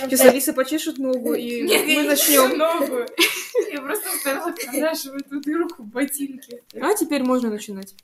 Сейчас 0.00 0.20
Алиса 0.22 0.52
почешет 0.52 0.98
ногу, 0.98 1.34
и 1.34 1.62
Нет, 1.62 1.86
мы 1.86 1.96
не 1.96 2.02
начнем. 2.02 2.56
ногу. 2.56 3.06
Я 3.70 3.82
просто 3.82 4.08
стала 4.18 4.50
подкрашивать 4.50 5.28
тут 5.28 5.46
и 5.46 5.54
руку 5.54 5.82
в 5.82 5.86
ботинке. 5.86 6.62
А 6.80 6.94
теперь 6.94 7.22
можно 7.22 7.50
начинать. 7.50 7.94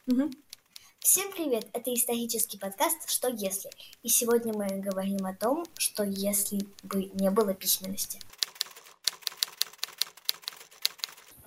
Всем 0.99 1.31
привет! 1.33 1.67
Это 1.73 1.95
исторический 1.95 2.59
подкаст 2.59 3.09
«Что 3.09 3.29
если?». 3.29 3.71
И 4.03 4.09
сегодня 4.09 4.53
мы 4.53 4.67
говорим 4.81 5.25
о 5.25 5.35
том, 5.35 5.65
что 5.79 6.03
если 6.03 6.59
бы 6.83 7.05
не 7.15 7.31
было 7.31 7.55
письменности. 7.55 8.19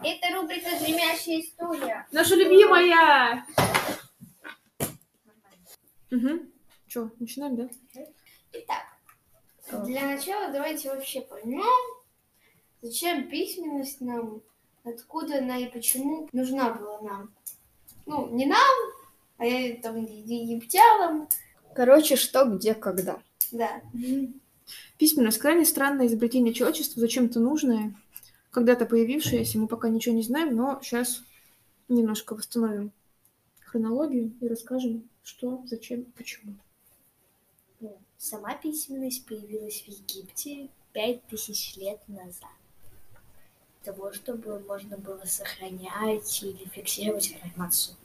Это 0.01 0.33
рубрика 0.33 0.69
«Гремящая 0.79 1.41
история». 1.41 2.07
Наша 2.11 2.35
любимая! 2.35 3.45
Угу. 6.11 6.39
Че, 6.87 7.11
начинаем, 7.19 7.55
да? 7.57 7.69
Для 9.71 10.05
начала 10.05 10.51
давайте 10.51 10.89
вообще 10.89 11.21
поймем, 11.21 11.63
зачем 12.81 13.29
письменность 13.29 14.01
нам, 14.01 14.41
откуда 14.83 15.39
она 15.39 15.57
и 15.57 15.71
почему 15.71 16.27
нужна 16.31 16.73
была 16.73 17.01
нам. 17.01 17.33
Ну, 18.05 18.29
не 18.29 18.45
нам, 18.45 18.77
а 19.37 19.45
я 19.45 19.75
там 19.81 20.03
египтянам, 20.03 21.27
Короче, 21.75 22.15
что, 22.15 22.45
где, 22.45 22.73
когда. 22.73 23.21
да. 23.51 23.81
Письменность 24.97 25.37
крайне 25.37 25.65
странное 25.65 26.07
изобретение 26.07 26.53
человечества, 26.53 26.99
зачем-то 26.99 27.39
нужное, 27.39 27.95
когда-то 28.51 28.85
появившееся, 28.85 29.57
мы 29.57 29.67
пока 29.67 29.89
ничего 29.89 30.15
не 30.15 30.23
знаем, 30.23 30.55
но 30.55 30.79
сейчас 30.81 31.23
немножко 31.87 32.35
восстановим 32.35 32.91
хронологию 33.61 34.33
и 34.41 34.47
расскажем, 34.47 35.07
что, 35.23 35.63
зачем, 35.65 36.05
почему. 36.17 36.55
Ну, 37.79 37.97
Сама 38.17 38.53
письменность 38.55 39.25
появилась 39.25 39.81
в 39.81 39.87
Египте 39.87 40.67
пять 40.91 41.25
тысяч 41.27 41.77
лет 41.77 41.99
назад. 42.09 42.51
Для 43.83 43.93
того, 43.93 44.11
чтобы 44.11 44.59
можно 44.59 44.97
было 44.97 45.23
сохранять 45.23 46.43
или 46.43 46.67
фиксировать 46.73 47.31
информацию. 47.31 47.95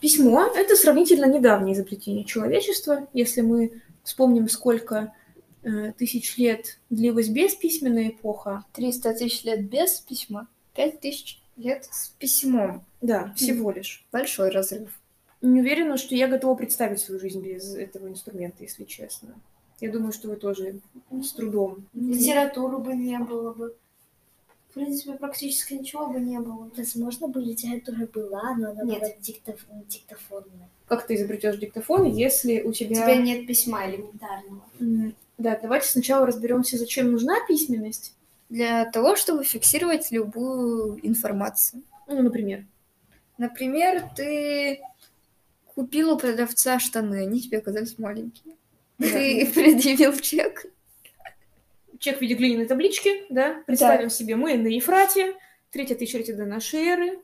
Письмо— 0.00 0.46
это 0.54 0.76
сравнительно 0.76 1.24
недавнее 1.24 1.74
изобретение 1.74 2.24
человечества. 2.24 3.08
Если 3.14 3.40
мы 3.40 3.80
вспомним, 4.02 4.50
сколько 4.50 5.14
э, 5.62 5.92
тысяч 5.92 6.36
лет 6.36 6.78
длилась 6.90 7.28
бесписьменная 7.28 8.10
эпоха, 8.10 8.64
300 8.74 9.14
тысяч 9.14 9.44
лет 9.44 9.66
без 9.66 10.00
письма, 10.00 10.46
5 10.74 11.00
тысяч 11.00 11.40
лет 11.56 11.86
с 11.90 12.08
письмом. 12.18 12.84
да, 13.00 13.32
всего 13.34 13.70
лишь. 13.70 14.06
Большой 14.12 14.50
разрыв. 14.50 14.99
Не 15.42 15.60
уверена, 15.60 15.96
что 15.96 16.14
я 16.14 16.28
готова 16.28 16.54
представить 16.54 17.00
свою 17.00 17.20
жизнь 17.20 17.40
без 17.42 17.74
этого 17.74 18.08
инструмента, 18.08 18.62
если 18.62 18.84
честно. 18.84 19.34
Я 19.80 19.90
думаю, 19.90 20.12
что 20.12 20.28
вы 20.28 20.36
тоже 20.36 20.80
с 21.10 21.32
трудом. 21.32 21.86
Литературы 21.94 22.78
бы 22.78 22.94
не 22.94 23.18
было 23.18 23.54
бы. 23.54 23.74
В 24.68 24.74
принципе, 24.74 25.14
практически 25.14 25.74
ничего 25.74 26.06
бы 26.08 26.20
не 26.20 26.38
было. 26.38 26.70
Возможно, 26.76 27.26
бы 27.28 27.40
литература 27.40 28.06
была, 28.06 28.54
но 28.54 28.70
она 28.70 28.82
Нет. 28.84 29.00
была 29.00 29.10
диктоф- 29.20 29.86
диктофонная. 29.88 30.68
Как 30.86 31.06
ты 31.06 31.14
изобретешь 31.14 31.56
диктофон, 31.56 32.04
если 32.04 32.60
у 32.60 32.68
У 32.68 32.72
тебя... 32.72 32.94
тебя 32.94 33.16
нет 33.16 33.46
письма 33.46 33.88
элементарного. 33.90 34.62
Да, 35.38 35.58
давайте 35.60 35.88
сначала 35.88 36.26
разберемся, 36.26 36.76
зачем 36.76 37.10
нужна 37.10 37.34
письменность. 37.48 38.14
Для 38.50 38.84
того, 38.84 39.16
чтобы 39.16 39.42
фиксировать 39.44 40.10
любую 40.12 41.04
информацию. 41.06 41.82
Ну, 42.06 42.22
например. 42.22 42.64
Например, 43.38 44.04
ты 44.14 44.80
купил 45.74 46.12
у 46.12 46.18
продавца 46.18 46.78
штаны, 46.78 47.22
они 47.26 47.40
тебе 47.40 47.58
оказались 47.58 47.98
маленькие. 47.98 48.56
Ты 48.98 49.50
предъявил 49.54 50.16
чек. 50.18 50.66
Чек 51.98 52.18
в 52.18 52.20
виде 52.22 52.34
глиняной 52.34 52.66
таблички, 52.66 53.24
да? 53.30 53.62
Представим 53.66 54.10
себе, 54.10 54.36
мы 54.36 54.56
на 54.56 54.68
Ефрате, 54.68 55.34
третье 55.70 55.94
тысячелетие 55.94 56.36
до 56.36 56.46
нашей 56.46 56.80
эры. 56.80 57.18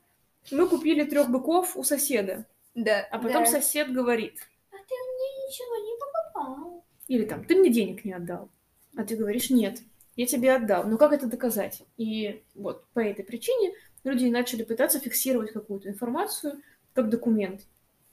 Мы 0.50 0.68
купили 0.68 1.04
трех 1.04 1.30
быков 1.30 1.76
у 1.76 1.82
соседа. 1.82 2.44
Да. 2.74 3.06
А 3.10 3.18
потом 3.18 3.44
Да. 3.44 3.50
сосед 3.50 3.92
говорит, 3.92 4.34
А 4.70 4.76
ты 4.76 4.94
мне 4.94 5.46
ничего 5.48 5.76
не 5.76 5.98
покупал. 5.98 6.84
или 7.08 7.24
там, 7.24 7.44
ты 7.44 7.56
мне 7.56 7.70
денег 7.70 8.04
не 8.04 8.12
отдал. 8.12 8.48
А 8.96 9.04
ты 9.04 9.16
говоришь, 9.16 9.50
нет, 9.50 9.80
я 10.14 10.26
тебе 10.26 10.54
отдал. 10.54 10.84
Ну 10.84 10.98
как 10.98 11.12
это 11.12 11.26
доказать? 11.26 11.82
И 11.96 12.42
вот 12.54 12.84
по 12.92 13.00
этой 13.00 13.24
причине 13.24 13.72
люди 14.04 14.26
начали 14.26 14.62
пытаться 14.62 15.00
фиксировать 15.00 15.52
какую-то 15.52 15.88
информацию 15.88 16.60
как 16.94 17.08
документ. 17.08 17.62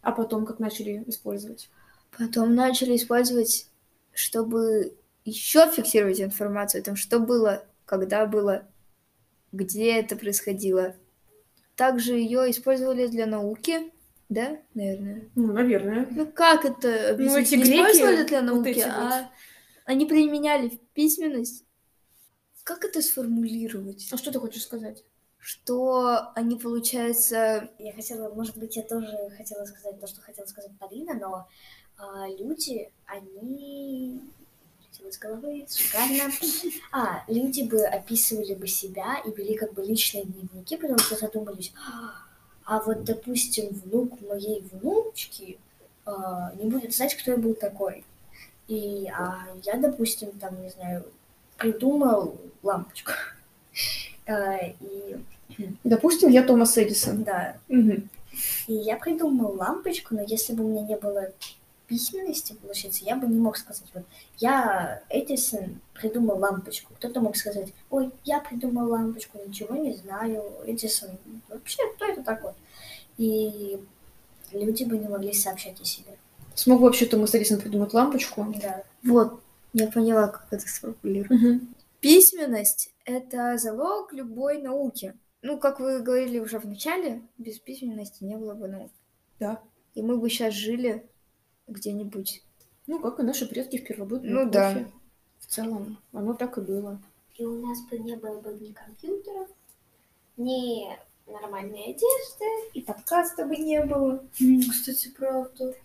А 0.03 0.11
потом 0.11 0.45
как 0.45 0.59
начали 0.59 1.03
использовать? 1.07 1.69
Потом 2.15 2.53
начали 2.53 2.95
использовать, 2.95 3.67
чтобы 4.13 4.95
еще 5.25 5.71
фиксировать 5.71 6.21
информацию 6.21 6.81
о 6.81 6.83
том, 6.83 6.95
что 6.95 7.19
было, 7.19 7.65
когда 7.85 8.25
было, 8.25 8.67
где 9.53 9.93
это 9.99 10.15
происходило. 10.15 10.95
Также 11.75 12.13
ее 12.13 12.51
использовали 12.51 13.07
для 13.07 13.25
науки, 13.25 13.91
да, 14.27 14.59
наверное. 14.73 15.29
Ну, 15.35 15.53
наверное. 15.53 16.07
Ну 16.11 16.27
как 16.27 16.65
это 16.65 17.11
объяснить? 17.11 17.47
эти 17.47 17.55
Не 17.55 17.63
греки, 17.63 17.75
использовали 17.75 18.23
для 18.27 18.41
вот 18.41 18.47
науки, 18.47 18.69
эти 18.69 18.81
а 18.81 19.31
они 19.85 20.05
применяли 20.05 20.69
в 20.69 20.79
письменность. 20.93 21.65
Как 22.63 22.83
это 22.83 23.01
сформулировать? 23.01 24.07
А 24.11 24.17
что 24.17 24.31
ты 24.31 24.39
хочешь 24.39 24.63
сказать? 24.63 25.03
Что 25.43 26.31
они, 26.35 26.57
получается, 26.57 27.69
Я 27.77 27.91
хотела, 27.91 28.33
может 28.33 28.55
быть, 28.55 28.77
я 28.77 28.83
тоже 28.83 29.29
хотела 29.35 29.65
сказать 29.65 29.99
то, 29.99 30.07
что 30.07 30.21
хотела 30.21 30.45
сказать 30.45 30.71
Полина, 30.79 31.15
но 31.15 31.47
а, 31.97 32.27
люди, 32.29 32.89
они... 33.05 34.21
Из 35.05 35.17
головы, 35.17 35.67
шикарно. 35.69 36.31
А, 36.93 37.25
люди 37.27 37.63
бы 37.63 37.85
описывали 37.85 38.55
бы 38.55 38.67
себя 38.67 39.17
и 39.25 39.31
вели 39.31 39.57
как 39.57 39.73
бы 39.73 39.83
личные 39.83 40.23
дневники, 40.23 40.77
потому 40.77 40.97
что 40.99 41.17
задумались, 41.17 41.73
а 42.63 42.79
вот, 42.79 43.03
допустим, 43.03 43.67
внук 43.67 44.21
моей 44.21 44.61
внучки 44.71 45.59
а, 46.05 46.53
не 46.55 46.69
будет 46.69 46.95
знать, 46.95 47.15
кто 47.15 47.31
я 47.31 47.37
был 47.37 47.53
такой. 47.53 48.05
И 48.69 49.11
а 49.13 49.45
я, 49.63 49.75
допустим, 49.75 50.31
там, 50.39 50.61
не 50.61 50.69
знаю, 50.69 51.05
придумал 51.57 52.39
лампочку. 52.61 53.11
А, 54.25 54.55
И 54.79 55.17
Допустим, 55.83 56.29
я 56.29 56.43
Томас 56.43 56.77
Эдисон. 56.77 57.23
да, 57.23 57.57
Мгм. 57.67 58.09
И 58.67 58.73
я 58.73 58.97
придумал 58.97 59.55
лампочку, 59.55 60.15
но 60.15 60.21
если 60.23 60.53
бы 60.53 60.63
у 60.63 60.67
меня 60.67 60.81
не 60.81 60.97
было 60.97 61.29
письменности, 61.87 62.55
получается, 62.61 63.05
я 63.05 63.15
бы 63.15 63.27
не 63.27 63.39
мог 63.39 63.57
сказать, 63.57 63.85
вот, 63.93 64.03
я, 64.37 65.01
Эдисон, 65.09 65.79
придумал 65.93 66.37
лампочку. 66.39 66.93
Кто-то 66.95 67.19
мог 67.21 67.35
сказать, 67.35 67.73
ой, 67.91 68.09
я 68.23 68.39
придумал 68.39 68.89
лампочку, 68.89 69.37
ничего 69.45 69.75
не 69.75 69.93
знаю, 69.93 70.43
Эдисон, 70.65 71.11
вообще, 71.49 71.83
кто 71.95 72.05
это 72.05 72.23
такой? 72.23 72.53
И 73.17 73.79
люди 74.51 74.83
бы 74.85 74.97
не 74.97 75.07
могли 75.07 75.33
сообщать 75.33 75.79
о 75.79 75.85
себе. 75.85 76.17
Смог 76.55 76.79
бы 76.79 76.85
вообще 76.85 77.05
Томас 77.05 77.35
Эдисон 77.35 77.59
придумать 77.59 77.93
лампочку? 77.93 78.47
Да. 78.61 78.83
вот, 79.03 79.41
я 79.73 79.87
поняла, 79.87 80.27
как 80.27 80.47
это 80.51 80.67
сформулировать. 80.67 81.41
Мгм. 81.41 81.75
Письменность— 81.99 82.91
это 83.05 83.57
залог 83.57 84.13
любой 84.13 84.61
науки. 84.61 85.13
Ну, 85.43 85.59
как 85.59 85.81
вы 85.81 85.99
говорили 85.99 86.39
уже 86.39 86.57
в 86.57 86.65
начале, 86.65 87.21
без 87.37 87.59
письменности 87.59 88.23
не 88.23 88.37
было 88.37 88.55
бы 88.55 88.69
наук. 88.69 88.91
Да. 89.39 89.61
И 89.93 90.01
мы 90.01 90.17
бы 90.17 90.29
сейчас 90.29 90.53
жили 90.53 91.05
где-нибудь. 91.67 92.41
Ну, 92.87 92.99
как 92.99 93.19
и 93.19 93.23
наши 93.23 93.45
предки 93.45 93.77
в 93.77 93.85
первобытной 93.85 94.29
Ну 94.29 94.49
да. 94.49 94.85
В 95.39 95.45
целом, 95.47 95.99
оно 96.13 96.33
так 96.33 96.57
и 96.57 96.61
было. 96.61 97.01
И 97.35 97.43
у 97.43 97.65
нас 97.65 97.81
бы 97.89 97.97
не 97.97 98.15
было 98.15 98.39
бы 98.39 98.53
ни 98.53 98.71
компьютеров, 98.71 99.49
ни 100.37 100.87
нормальной 101.27 101.91
одежды, 101.91 102.45
и 102.73 102.81
подкаста 102.81 103.45
бы 103.45 103.57
не 103.57 103.83
было. 103.83 104.23
Кстати, 104.71 105.09
правда. 105.09 105.75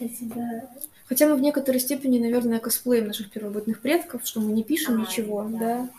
Да. 0.00 0.70
Хотя 1.06 1.28
мы 1.28 1.34
в 1.34 1.40
некоторой 1.40 1.80
степени, 1.80 2.18
наверное, 2.18 2.60
косплеем 2.60 3.08
наших 3.08 3.30
первобытных 3.30 3.82
предков, 3.82 4.24
что 4.24 4.40
мы 4.40 4.52
не 4.52 4.64
пишем 4.64 4.94
А, 4.94 5.00
ничего, 5.00 5.42
да. 5.44 5.58
да. 5.58 5.90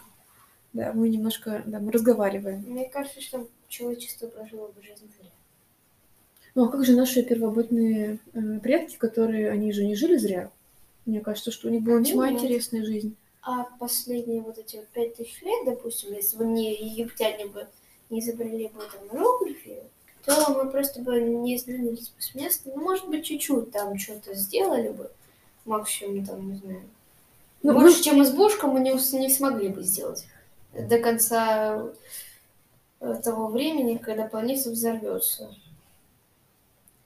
Да, 0.74 0.94
мы 0.94 1.10
немножко, 1.10 1.64
да, 1.66 1.80
мы 1.80 1.92
разговариваем. 1.92 2.64
Мне 2.68 2.90
кажется, 2.90 3.22
что 3.22 3.48
человечество 3.68 4.28
прожило 4.28 4.68
бы 4.68 4.82
жизнь 4.82 5.10
зря. 5.20 5.30
Ну, 6.56 6.66
а 6.66 6.70
как 6.70 6.86
же 6.86 6.96
наши 6.96 7.24
первобытные 7.24 8.20
э, 8.34 8.60
предки, 8.60 8.98
которые, 8.98 9.52
они 9.52 9.72
же 9.72 9.86
не 9.86 9.96
жили 9.96 10.18
зря? 10.18 10.52
Мне 11.06 11.22
кажется, 11.22 11.52
что 11.52 11.68
у 11.68 11.72
них 11.72 11.82
была 11.82 11.98
весьма 11.98 12.30
Нет. 12.30 12.42
интересная 12.42 12.84
жизнь. 12.84 13.16
А 13.42 13.64
последние 13.80 14.42
вот 14.42 14.58
эти 14.58 14.76
вот 14.78 14.88
пять 14.90 15.16
тысяч 15.16 15.42
лет, 15.42 15.66
допустим, 15.66 16.14
если 16.14 16.38
бы 16.38 16.46
не 16.46 16.74
египтяне 16.76 17.48
бы 17.48 17.68
не 18.10 18.20
изобрели 18.20 18.68
бы 18.68 18.82
там 18.82 19.18
иероглифы, 19.18 19.78
то 20.26 20.54
мы 20.54 20.70
просто 20.70 21.02
бы 21.02 21.20
не 21.20 21.58
сдвинулись 21.58 22.10
бы 22.10 22.22
с 22.22 22.36
места. 22.36 22.70
Ну, 22.76 22.82
может 22.82 23.08
быть, 23.08 23.26
чуть-чуть 23.26 23.72
там 23.72 23.98
что-то 23.98 24.36
сделали 24.36 24.90
бы. 24.90 25.10
Максимум, 25.66 26.26
там, 26.26 26.52
не 26.52 26.58
знаю. 26.58 26.82
Ну, 27.62 27.74
Больше, 27.74 28.04
чем 28.04 28.22
избушка, 28.24 28.68
мы 28.68 28.80
не, 28.80 28.92
не 28.92 29.30
смогли 29.30 29.70
бы 29.70 29.84
сделать. 29.84 30.26
До 30.74 31.00
конца 31.00 31.92
э, 33.00 33.22
того 33.24 33.48
времени, 33.48 33.98
когда 33.98 34.26
планета 34.26 34.70
взорвется. 34.70 35.56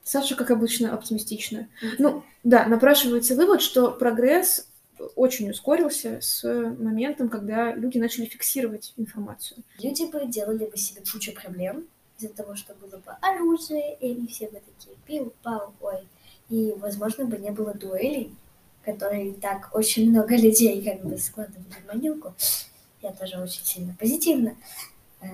Саша, 0.02 0.36
как 0.36 0.50
обычно, 0.50 0.92
оптимистична. 0.94 1.68
Ну, 1.98 2.22
да, 2.42 2.66
напрашивается 2.66 3.34
вывод, 3.34 3.62
что 3.62 3.90
прогресс 3.90 4.68
очень 5.16 5.50
ускорился 5.50 6.20
с 6.20 6.44
моментом, 6.44 7.28
когда 7.28 7.72
люди 7.74 7.98
начали 7.98 8.26
фиксировать 8.26 8.92
информацию. 8.96 9.62
Люди 9.82 10.04
бы 10.10 10.26
делали 10.26 10.66
бы 10.66 10.76
себе 10.76 11.02
кучу 11.10 11.32
проблем 11.32 11.86
из-за 12.18 12.28
того, 12.28 12.54
что 12.54 12.74
было 12.74 12.98
бы 12.98 13.12
оружие, 13.20 13.96
и 13.96 14.12
они 14.12 14.26
все 14.28 14.48
бы 14.48 14.60
такие 14.60 14.96
пил-пау, 15.06 15.74
ой. 15.80 16.06
И, 16.50 16.74
возможно, 16.76 17.24
бы 17.24 17.38
не 17.38 17.50
было 17.50 17.74
дуэлей, 17.74 18.34
которые 18.84 19.32
так 19.34 19.70
очень 19.74 20.10
много 20.10 20.36
людей 20.36 20.82
как 20.82 21.04
бы 21.04 21.16
складывали 21.18 21.64
в 21.82 21.92
могилку. 21.92 22.34
Я 23.04 23.12
тоже 23.12 23.36
очень 23.36 23.62
сильно 23.64 23.94
позитивно. 24.00 24.56
Э, 25.20 25.26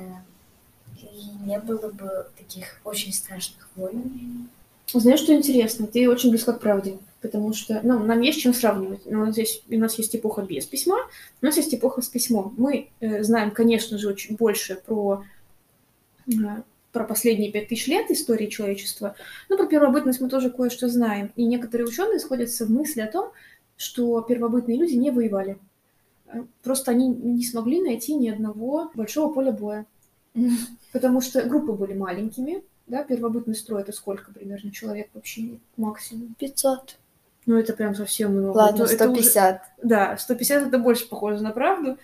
И 1.00 1.46
не 1.46 1.58
было 1.60 1.90
бы 1.92 2.26
таких 2.36 2.80
очень 2.82 3.12
страшных 3.12 3.68
войн. 3.76 4.48
Знаешь, 4.92 5.20
что 5.20 5.32
интересно? 5.32 5.86
Ты 5.86 6.10
очень 6.10 6.30
близко 6.30 6.52
к 6.52 6.60
правде, 6.60 6.98
потому 7.20 7.52
что 7.52 7.80
ну, 7.84 8.00
нам 8.00 8.20
есть 8.22 8.40
чем 8.40 8.52
сравнивать. 8.52 9.06
Но 9.06 9.24
вот 9.24 9.34
здесь 9.34 9.62
у 9.70 9.78
нас 9.78 9.96
есть 9.98 10.16
эпоха 10.16 10.42
без 10.42 10.66
письма, 10.66 10.96
у 11.40 11.46
нас 11.46 11.56
есть 11.58 11.72
эпоха 11.72 12.02
с 12.02 12.08
письмом. 12.08 12.54
Мы 12.58 12.88
э, 12.98 13.22
знаем, 13.22 13.52
конечно 13.52 13.98
же, 13.98 14.08
очень 14.08 14.34
больше 14.34 14.74
про, 14.84 15.24
э, 16.26 16.32
про 16.90 17.04
последние 17.04 17.52
пять 17.52 17.68
тысяч 17.68 17.86
лет 17.86 18.10
истории 18.10 18.48
человечества, 18.48 19.14
но 19.48 19.56
про 19.56 19.66
первобытность 19.66 20.20
мы 20.20 20.28
тоже 20.28 20.50
кое-что 20.50 20.88
знаем. 20.88 21.30
И 21.36 21.44
некоторые 21.44 21.86
ученые 21.86 22.18
сходятся 22.18 22.66
в 22.66 22.70
мысли 22.70 23.00
о 23.00 23.06
том, 23.06 23.30
что 23.76 24.20
первобытные 24.22 24.76
люди 24.76 24.94
не 24.94 25.12
воевали. 25.12 25.56
Э, 26.32 26.44
Просто 26.62 26.90
они 26.92 27.08
не 27.08 27.44
смогли 27.44 27.80
найти 27.82 28.14
ни 28.14 28.28
одного 28.28 28.90
большого 28.94 29.32
поля 29.32 29.52
боя. 29.52 29.86
Потому 30.92 31.20
что 31.20 31.42
группы 31.42 31.72
были 31.72 31.94
маленькими, 31.94 32.62
да, 32.86 33.04
первобытный 33.04 33.54
строй 33.54 33.82
это 33.82 33.92
сколько 33.92 34.32
примерно 34.32 34.70
человек 34.72 35.08
вообще 35.14 35.58
максимум? 35.76 36.34
500. 36.38 36.96
Ну, 37.46 37.56
это 37.56 37.72
прям 37.72 37.94
совсем 37.94 38.32
много. 38.32 38.56
Ладно, 38.56 38.84
Это- 38.84 38.94
это 38.94 39.10
уже- 39.10 39.22
150. 39.22 39.62
да, 39.82 40.16
150 40.16 40.68
это 40.68 40.78
больше 40.78 41.08
похоже 41.08 41.42
на 41.42 41.50
правду. 41.50 41.98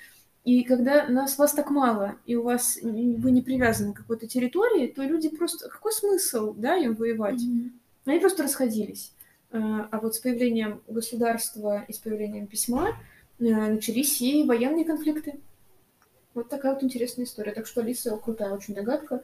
И 0.45 0.63
когда 0.63 1.09
нас, 1.09 1.39
вас 1.39 1.53
так 1.53 1.71
мало, 1.71 2.15
и 2.25 2.37
у 2.37 2.43
вас 2.43 2.79
вы 2.81 3.31
не 3.33 3.43
привязаны 3.43 3.93
к 3.93 3.97
какой-то 3.97 4.29
территории, 4.29 4.87
то 4.87 5.03
люди 5.03 5.29
просто... 5.29 5.69
Какой 5.69 5.93
смысл, 5.93 6.55
да, 6.57 6.77
им 6.77 6.95
воевать? 6.95 7.41
Они 8.05 8.21
просто 8.21 8.45
расходились. 8.45 9.13
Э, 9.51 9.59
А 9.91 9.99
вот 10.01 10.15
с 10.15 10.21
появлением 10.21 10.83
государства 10.87 11.85
и 11.89 11.93
с 11.93 11.99
появлением 11.99 12.47
письма 12.47 12.97
начались 13.39 14.21
и 14.21 14.45
военные 14.45 14.85
конфликты. 14.85 15.41
Вот 16.35 16.49
такая 16.49 16.75
вот 16.75 16.83
интересная 16.83 17.25
история. 17.25 17.53
Так 17.53 17.67
что 17.67 17.81
Алиса 17.81 18.17
крутая 18.17 18.53
очень 18.53 18.75
догадка. 18.75 19.23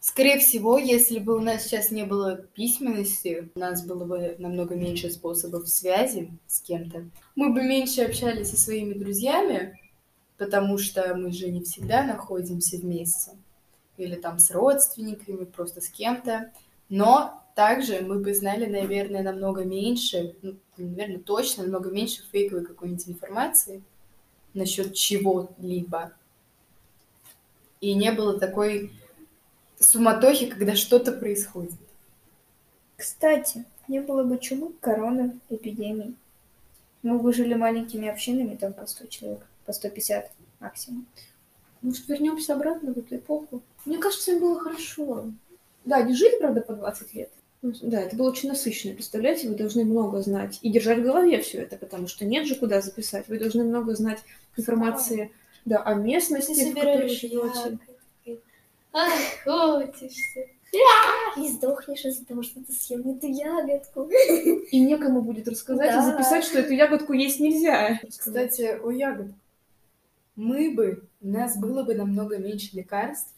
Скорее 0.00 0.38
всего, 0.40 0.78
если 0.78 1.20
бы 1.20 1.36
у 1.36 1.40
нас 1.40 1.62
сейчас 1.62 1.92
не 1.92 2.04
было 2.04 2.36
письменности, 2.36 3.48
у 3.54 3.58
нас 3.58 3.86
было 3.86 4.04
бы 4.04 4.34
намного 4.38 4.74
меньше 4.74 5.10
способов 5.10 5.68
связи 5.68 6.30
с 6.48 6.60
кем-то. 6.60 7.04
Мы 7.36 7.52
бы 7.52 7.62
меньше 7.62 8.02
общались 8.02 8.50
со 8.50 8.56
своими 8.56 8.94
друзьями, 8.94 9.78
потому 10.38 10.76
что 10.76 11.14
мы 11.14 11.30
же 11.30 11.48
не 11.50 11.62
всегда 11.62 12.02
находимся 12.02 12.78
вместе. 12.78 13.30
Или 13.96 14.16
там 14.16 14.40
с 14.40 14.50
родственниками, 14.50 15.44
просто 15.44 15.80
с 15.80 15.88
кем-то. 15.88 16.52
Но 16.88 17.41
также 17.54 18.00
мы 18.00 18.18
бы 18.18 18.34
знали, 18.34 18.66
наверное, 18.66 19.22
намного 19.22 19.64
меньше, 19.64 20.36
ну, 20.42 20.56
наверное, 20.76 21.18
точно 21.18 21.64
намного 21.64 21.90
меньше 21.90 22.22
фейковой 22.30 22.64
какой-нибудь 22.64 23.08
информации 23.08 23.82
насчет 24.54 24.94
чего-либо. 24.94 26.12
И 27.80 27.94
не 27.94 28.12
было 28.12 28.38
такой 28.38 28.92
суматохи, 29.78 30.46
когда 30.46 30.76
что-то 30.76 31.12
происходит. 31.12 31.74
Кстати, 32.96 33.64
не 33.88 34.00
было 34.00 34.22
бы 34.22 34.38
чумы, 34.38 34.72
короны, 34.80 35.38
эпидемий. 35.48 36.14
Мы 37.02 37.18
бы 37.18 37.32
жили 37.32 37.54
маленькими 37.54 38.08
общинами, 38.08 38.54
там 38.54 38.72
по 38.72 38.86
100 38.86 39.06
человек, 39.08 39.46
по 39.66 39.72
150 39.72 40.30
максимум. 40.60 41.06
Может, 41.80 42.06
вернемся 42.06 42.54
обратно 42.54 42.92
в 42.92 42.98
эту 42.98 43.16
эпоху? 43.16 43.60
Мне 43.84 43.98
кажется, 43.98 44.32
им 44.32 44.40
было 44.40 44.60
хорошо. 44.60 45.32
Да, 45.84 45.96
они 45.96 46.14
жили, 46.14 46.38
правда, 46.38 46.60
по 46.60 46.74
20 46.74 47.14
лет. 47.14 47.32
Ну, 47.62 47.72
Да, 47.82 48.00
это 48.00 48.16
было 48.16 48.30
очень 48.30 48.48
насыщенно. 48.48 48.94
Представляете, 48.94 49.48
вы 49.48 49.54
должны 49.54 49.84
много 49.84 50.20
знать 50.20 50.58
и 50.62 50.70
держать 50.70 50.98
в 50.98 51.02
голове 51.02 51.40
все 51.40 51.58
это, 51.58 51.76
потому 51.76 52.08
что 52.08 52.24
нет 52.24 52.46
же 52.46 52.56
куда 52.56 52.80
записать. 52.80 53.28
Вы 53.28 53.38
должны 53.38 53.62
много 53.64 53.94
знать 53.94 54.18
информации 54.56 55.30
да, 55.64 55.78
о 55.78 55.94
местности, 55.94 56.54
Ты 56.54 56.70
в 56.72 56.74
которой 56.74 57.08
живете. 57.08 57.78
Охотишься. 58.92 60.40
И 61.36 61.48
сдохнешь 61.48 62.04
из-за 62.04 62.24
того, 62.24 62.42
что 62.42 62.60
ты 62.64 62.72
съел 62.72 63.04
не 63.04 63.18
ту 63.18 63.26
ягодку. 63.28 64.08
И 64.70 64.80
некому 64.80 65.20
будет 65.22 65.46
рассказать 65.46 65.90
и 65.90 65.94
Да. 65.94 66.10
записать, 66.10 66.44
что 66.44 66.58
эту 66.58 66.72
ягодку 66.72 67.12
есть 67.12 67.40
нельзя. 67.40 68.00
Кстати, 68.08 68.78
о 68.82 68.90
ягодах. 68.90 69.34
Мы 70.34 70.74
бы, 70.74 71.04
у 71.20 71.28
нас 71.28 71.58
было 71.58 71.82
бы 71.82 71.94
намного 71.94 72.38
меньше 72.38 72.70
лекарств, 72.74 73.34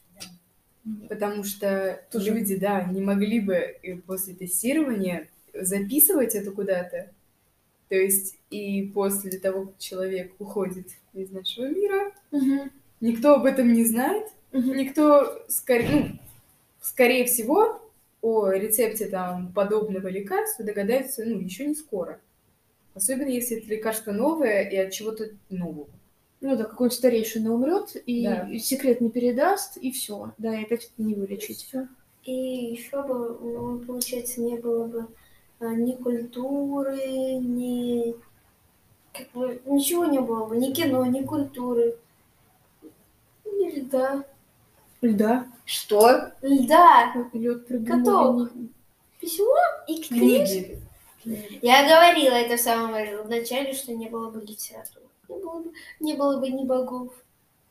потому 1.09 1.45
что 1.45 2.01
Тоже. 2.11 2.33
люди, 2.33 2.57
да, 2.57 2.85
не 2.85 3.01
могли 3.01 3.41
бы 3.41 3.55
э, 3.55 3.97
после 4.07 4.35
тестирования 4.35 5.29
записывать 5.55 6.35
это 6.35 6.51
куда-то. 6.51 7.11
То 7.89 7.95
есть 7.97 8.39
и 8.51 8.91
после 8.95 9.39
того, 9.39 9.67
как 9.67 9.79
человек 9.79 10.33
уходит 10.39 10.89
из 11.13 11.31
нашего 11.31 11.67
мира, 11.69 12.13
Мгм. 12.31 12.71
никто 13.01 13.35
об 13.35 13.45
этом 13.45 13.73
не 13.73 13.85
знает, 13.85 14.27
Мгм. 14.53 14.77
никто, 14.77 15.45
скорее, 15.49 15.91
ну, 15.91 16.09
скорее 16.81 17.25
всего, 17.27 17.81
о 18.23 18.51
рецепте 18.51 19.07
там 19.07 19.53
подобного 19.53 20.09
лекарства 20.09 20.65
догадаются, 20.65 21.25
ну, 21.25 21.39
еще 21.39 21.67
не 21.67 21.75
скоро. 21.75 22.19
Особенно 22.95 23.29
если 23.29 23.59
это 23.59 23.67
лекарство 23.69 24.13
новое 24.13 24.63
и 24.69 24.77
от 24.77 24.93
чего-то 24.93 25.31
нового. 25.51 25.89
Ну 26.44 26.58
да, 26.58 26.64
какой-нибудь 26.64 26.99
старейшина 26.99 27.55
умрет, 27.55 27.96
и 28.05 28.23
Да. 28.23 28.46
секрет 28.58 29.00
не 29.00 29.08
передаст, 29.08 29.79
и 29.79 29.91
все. 29.91 30.32
Да, 30.37 30.55
и 30.55 30.64
опять 30.64 30.91
не 30.99 31.14
вылечить. 31.14 31.73
И 32.25 32.32
еще 32.32 33.02
бы, 33.02 33.38
ну, 33.41 33.79
получается, 33.79 34.43
не 34.43 34.58
было 34.58 34.87
бы 34.87 35.06
а, 35.61 35.73
ни 35.73 35.93
культуры, 35.93 36.99
ни... 37.38 38.14
Как 39.14 39.31
бы, 39.32 39.58
ничего 39.64 40.05
не 40.05 40.20
было 40.20 40.44
бы, 40.44 40.58
ни 40.58 40.70
кино, 40.75 41.06
ни 41.06 41.23
культуры. 41.23 41.96
Ни 43.47 43.81
льда. 43.81 44.23
Льда. 45.00 45.47
Что? 45.64 46.31
Льда! 46.43 47.26
Лед 47.32 47.67
Каток. 47.88 48.50
Письмо 49.19 49.56
и 49.88 50.02
книги. 50.02 50.78
Книги. 51.23 51.59
Я 51.62 51.88
говорила 51.88 52.35
это 52.35 52.59
в 52.59 52.61
самом 52.61 52.92
начале, 53.30 53.73
что 53.73 53.95
не 53.95 54.11
было 54.11 54.28
бы 54.28 54.42
литературы. 54.42 55.04
Не 55.28 55.37
было 55.37 55.61
бы, 55.62 55.73
не 56.00 56.14
было 56.14 56.40
бы 56.40 56.49
ни 56.49 56.64
богов, 56.64 57.12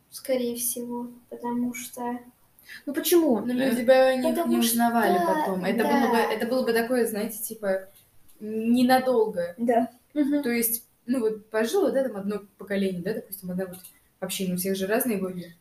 скорее 0.09 0.55
всего, 0.55 1.07
потому 1.29 1.73
что... 1.73 2.19
Ну 2.85 2.93
почему? 2.93 3.39
Но 3.39 3.51
люди 3.53 3.83
бы 3.83 3.93
них 4.17 4.35
Потому 4.35 4.53
не 4.55 4.61
что- 4.61 4.71
узнавали 4.73 5.17
потом. 5.19 5.65
Это, 5.65 5.83
да. 5.83 5.89
было 6.01 6.11
бы, 6.11 6.17
это 6.17 6.47
было 6.47 6.63
бы 6.65 6.73
такое, 6.73 7.05
знаете, 7.05 7.37
типа, 7.39 7.89
ненадолго. 8.39 9.53
Да. 9.57 9.89
Мгм. 10.13 10.43
То 10.43 10.49
есть, 10.49 10.85
ну 11.05 11.19
вот 11.19 11.49
пожило, 11.49 11.91
да, 11.91 12.03
там 12.07 12.17
одно 12.17 12.41
поколение, 12.57 13.01
да, 13.01 13.13
допустим, 13.15 13.51
одна 13.51 13.65
вот 13.65 13.77
община, 14.19 14.53
у 14.53 14.57
всех 14.57 14.75
же 14.75 14.87
разные 14.87 15.17
боги. 15.17 15.55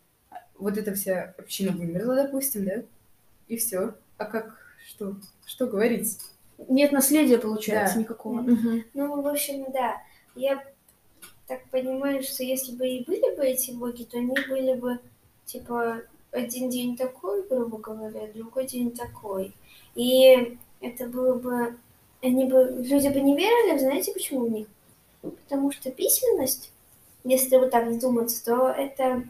Вот 0.59 0.77
эта 0.79 0.95
вся 0.95 1.35
община 1.39 1.73
вымерла, 1.73 2.15
допустим, 2.17 2.65
да, 2.65 2.83
и 3.49 3.57
все. 3.57 3.95
А 4.19 4.25
как, 4.25 4.57
что, 4.87 5.17
что 5.45 5.67
говорить? 5.67 6.19
Нет 6.69 6.93
наследия, 6.93 7.39
получается, 7.39 7.97
Да. 7.97 8.01
никакого. 8.03 8.43
Мгм. 8.43 8.85
Ну, 8.95 9.21
в 9.23 9.27
общем, 9.27 9.67
да. 9.73 9.97
Я 10.37 10.63
так 11.47 11.69
понимаю, 11.71 12.23
что 12.23 12.43
если 12.45 12.73
бы 12.73 12.89
и 12.89 13.05
были 13.05 13.35
бы 13.37 13.45
эти 13.45 13.73
боги, 13.73 14.05
то 14.05 14.19
они 14.19 14.35
были 14.49 14.75
бы, 14.75 14.99
типа, 15.45 16.03
один 16.31 16.71
день 16.71 16.97
такой, 16.97 17.47
грубо 17.47 17.79
говоря, 17.79 18.27
другой 18.35 18.67
день 18.67 18.91
такой. 18.91 19.53
И 19.95 20.57
это 20.81 21.07
было 21.07 21.35
бы... 21.35 21.77
Они 22.23 22.45
бы... 22.45 22.83
Люди 22.85 23.09
бы 23.09 23.21
не 23.21 23.37
верили, 23.37 23.79
знаете, 23.79 24.13
почему 24.13 24.47
в 24.47 24.51
них? 24.51 24.67
Потому 25.21 25.73
что 25.73 25.91
письменность, 25.91 26.71
если 27.25 27.57
вот 27.57 27.71
так 27.71 27.87
вдуматься, 27.89 28.45
то 28.45 28.69
это... 28.69 29.25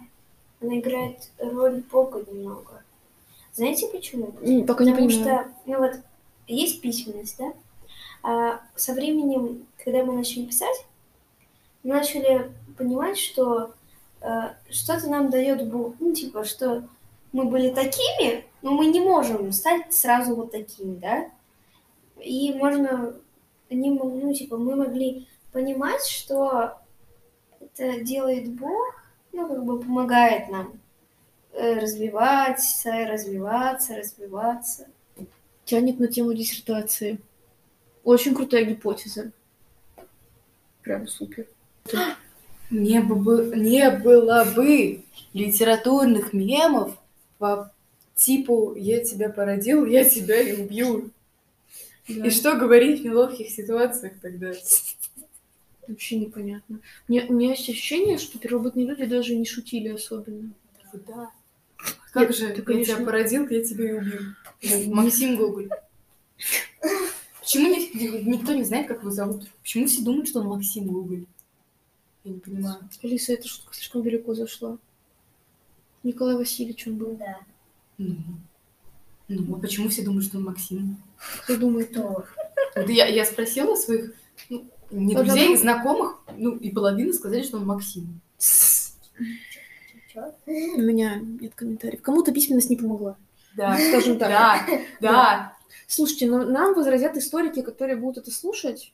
Она 0.61 0.79
играет 0.79 1.31
роль 1.39 1.83
бога 1.91 2.25
немного. 2.31 2.85
Знаете 3.53 3.89
почему? 3.89 4.33
М, 4.43 4.65
Пока 4.65 4.85
не 4.85 4.93
Потому 4.93 5.09
понимаю. 5.09 5.45
что, 5.45 5.53
ну 5.67 5.79
вот, 5.79 5.93
есть 6.47 6.81
письменность, 6.81 7.37
да? 7.37 7.53
А 8.23 8.61
со 8.77 8.95
временем, 8.95 9.67
когда 9.83 10.05
мы 10.05 10.15
начали 10.15 10.47
писать, 10.47 10.87
начали 11.83 12.53
понимать, 12.77 13.19
что 13.19 13.75
э, 14.21 14.27
что-то 14.71 15.09
нам 15.09 15.31
дает 15.31 15.69
Бог. 15.71 15.95
Ну, 16.01 16.13
типа, 16.13 16.45
что 16.45 16.89
мы 17.33 17.45
были 17.45 17.71
такими, 17.71 18.45
но 18.61 18.73
мы 18.73 18.87
не 18.87 19.01
можем 19.01 19.53
стать 19.53 19.93
сразу 19.93 20.35
вот 20.35 20.53
такими, 20.53 20.97
да? 20.97 21.31
И 22.21 22.53
можно, 22.55 23.15
они, 23.71 23.91
ну, 23.91 24.33
типа, 24.33 24.57
мы 24.57 24.77
могли 24.77 25.27
понимать, 25.51 26.05
что 26.07 26.79
это 27.61 28.01
делает 28.01 28.53
Бог, 28.55 28.95
ну, 29.33 29.49
как 29.49 29.65
бы 29.65 29.81
помогает 29.81 30.49
нам 30.49 30.79
э, 31.53 31.79
развиваться, 31.79 33.07
развиваться, 33.07 33.97
развиваться. 33.97 34.87
Тянет 35.65 35.99
на 36.01 36.09
тему 36.09 36.35
диссертации. 36.35 37.19
Очень 38.05 38.35
крутая 38.35 38.65
гипотеза. 38.65 39.33
Прям 40.83 41.07
супер. 41.07 41.47
Не, 42.71 43.01
бы, 43.01 43.53
не 43.57 43.91
было 43.91 44.45
бы 44.57 45.03
литературных 45.35 46.33
мемов 46.33 46.97
по 47.39 47.71
типу 48.15 48.75
«я 48.77 49.05
тебя 49.05 49.29
породил, 49.29 49.85
я 49.85 50.09
тебя 50.09 50.41
и 50.41 50.63
убью». 50.63 51.11
Да. 52.09 52.27
И 52.27 52.31
что 52.31 52.55
говорить 52.57 53.01
в 53.01 53.05
неловких 53.05 53.49
ситуациях 53.51 54.15
тогда? 54.21 54.53
Вообще 55.87 56.17
непонятно. 56.19 56.81
Мне, 57.09 57.25
у 57.29 57.33
меня 57.33 57.51
есть 57.51 57.69
ощущение, 57.69 58.19
что 58.19 58.39
первобытные 58.39 58.87
люди 58.87 59.05
даже 59.05 59.35
не 59.35 59.45
шутили 59.45 59.89
особенно. 59.89 60.51
Да. 61.07 61.31
Как 62.13 62.29
Нет, 62.29 62.37
же 62.37 62.49
ты, 62.49 62.57
«я 62.57 62.63
конечно- 62.63 62.95
тебя 62.97 63.05
породил, 63.05 63.49
я 63.49 63.63
тебя 63.65 63.91
и 63.91 63.93
убью»? 63.93 64.95
Максим 64.95 65.37
Гоголь. 65.37 65.69
Почему 67.41 67.69
ни- 67.69 68.23
никто 68.31 68.53
не 68.55 68.65
знает, 68.65 68.87
как 68.89 69.01
его 69.01 69.11
зовут? 69.11 69.49
Почему 69.63 69.87
все 69.87 70.03
думают, 70.03 70.29
что 70.29 70.41
он 70.41 70.47
Максим 70.49 70.87
Гоголь? 70.87 71.25
Я 72.25 72.33
не 72.33 72.39
понимаю. 72.41 72.77
Алиса, 73.03 73.33
эта 73.33 73.49
шутка 73.49 73.75
слишком 73.75 74.03
далеко 74.03 74.35
зашла. 74.35 74.79
Николай 76.03 76.37
Васильевич 76.37 76.87
он 76.87 76.97
был. 76.97 77.17
Да. 77.17 77.39
Ну, 77.99 78.17
ну, 79.29 79.57
а 79.57 79.61
почему 79.61 79.89
все 79.89 80.03
думают, 80.03 80.25
что 80.27 80.39
он 80.39 80.45
Максим? 80.45 80.97
Кто 81.45 81.57
думает? 81.57 81.93
То. 81.93 82.25
Вот 82.75 82.89
я, 82.89 83.07
я 83.07 83.25
спросила 83.25 83.75
своих, 83.77 84.13
ну, 84.51 84.65
не 84.91 85.15
А 85.15 85.23
друзей, 85.23 85.49
потом- 85.49 85.57
знакомых, 85.63 86.19
ну, 86.37 86.57
и 86.57 86.71
половина 86.71 87.13
сказали, 87.13 87.43
что 87.43 87.59
он 87.59 87.67
Максим. 87.67 88.21
У 90.47 90.81
меня 90.81 91.17
нет 91.17 91.55
комментариев. 91.55 92.03
Кому-то 92.03 92.33
письменность 92.33 92.69
не 92.71 92.77
помогла. 92.77 93.17
Да, 93.57 93.77
Скажем 93.79 94.19
так. 94.19 94.31
да, 94.31 94.67
да. 95.01 95.57
Слушайте, 95.87 96.27
но 96.31 96.45
нам 96.45 96.75
возразят 96.75 97.17
историки, 97.17 97.63
которые 97.63 97.97
будут 97.97 98.19
это 98.19 98.31
слушать, 98.31 98.93